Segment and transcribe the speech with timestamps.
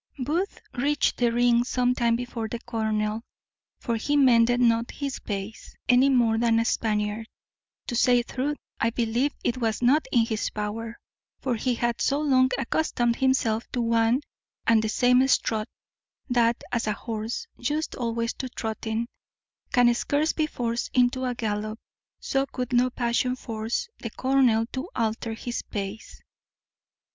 [0.17, 3.21] Booth reached the ring some time before the colonel;
[3.79, 7.27] for he mended not his pace any more than a Spaniard.
[7.85, 10.99] To say truth, I believe it was not in his power:
[11.39, 14.21] for he had so long accustomed himself to one
[14.65, 15.69] and the same strut,
[16.31, 19.07] that as a horse, used always to trotting,
[19.71, 21.77] can scarce be forced into a gallop,
[22.19, 25.93] so could no passion force the colonel to alter his pace.
[26.23, 26.99] [Illustration with caption: _Colonel Bath.